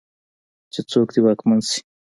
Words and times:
چې 0.73 0.79
څوک 0.89 1.07
دې 1.13 1.19
واکمن 1.23 1.59
شي. 1.69 1.79